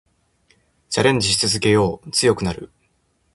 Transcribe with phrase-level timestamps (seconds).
[0.89, 2.09] チャレンジし続けよう。
[2.09, 2.71] 強くなる。